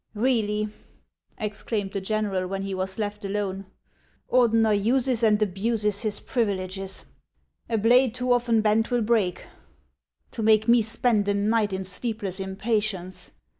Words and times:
"Really," 0.29 0.67
exclaimed 1.37 1.91
the 1.91 2.01
general 2.01 2.47
when 2.47 2.63
he 2.63 2.73
was 2.73 2.97
left 2.97 3.23
alone," 3.23 3.67
Ordener 4.33 4.73
uses 4.73 5.21
and 5.21 5.39
abuses 5.39 6.01
his 6.01 6.19
privileges. 6.19 7.05
A 7.69 7.77
blade 7.77 8.15
too 8.15 8.31
often 8.33 8.61
bent 8.61 8.89
will 8.89 9.03
break. 9.03 9.45
To 10.31 10.41
make 10.41 10.67
me 10.67 10.81
spend 10.81 11.27
a 11.27 11.35
night 11.35 11.71
in 11.71 11.83
sleepless 11.83 12.39
impatience 12.39 13.29